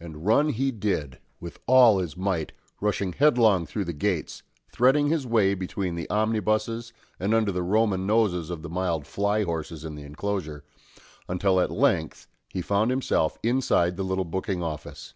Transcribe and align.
And 0.00 0.24
run 0.24 0.48
he 0.48 0.70
did, 0.70 1.18
with 1.38 1.60
all 1.66 1.98
his 1.98 2.16
might, 2.16 2.52
rushing 2.80 3.12
headlong 3.12 3.66
through 3.66 3.84
the 3.84 3.92
gates, 3.92 4.42
threading 4.72 5.08
his 5.08 5.26
way 5.26 5.52
between 5.52 5.96
the 5.96 6.08
omnibuses 6.08 6.94
and 7.20 7.34
under 7.34 7.52
the 7.52 7.62
Roman 7.62 8.06
noses 8.06 8.48
of 8.48 8.62
the 8.62 8.70
mild 8.70 9.06
fly 9.06 9.42
horses 9.42 9.84
in 9.84 9.96
the 9.96 10.02
enclosure, 10.02 10.64
until 11.28 11.60
at 11.60 11.70
length 11.70 12.26
he 12.54 12.62
found 12.62 12.90
himself 12.90 13.36
inside 13.42 13.98
the 13.98 14.02
little 14.02 14.24
booking 14.24 14.62
office. 14.62 15.12